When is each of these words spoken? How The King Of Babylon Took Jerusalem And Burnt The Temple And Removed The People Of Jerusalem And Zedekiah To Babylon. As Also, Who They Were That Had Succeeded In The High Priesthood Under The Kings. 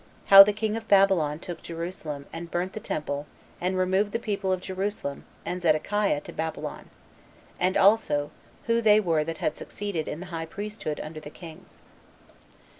How 0.25 0.41
The 0.41 0.51
King 0.51 0.75
Of 0.75 0.87
Babylon 0.87 1.37
Took 1.37 1.61
Jerusalem 1.61 2.25
And 2.33 2.49
Burnt 2.49 2.73
The 2.73 2.79
Temple 2.79 3.27
And 3.61 3.77
Removed 3.77 4.13
The 4.13 4.17
People 4.17 4.51
Of 4.51 4.59
Jerusalem 4.59 5.25
And 5.45 5.61
Zedekiah 5.61 6.21
To 6.21 6.33
Babylon. 6.33 6.89
As 7.59 7.75
Also, 7.77 8.31
Who 8.63 8.81
They 8.81 8.99
Were 8.99 9.23
That 9.23 9.37
Had 9.37 9.55
Succeeded 9.55 10.07
In 10.07 10.19
The 10.19 10.25
High 10.33 10.47
Priesthood 10.47 10.99
Under 11.03 11.19
The 11.19 11.29
Kings. 11.29 11.83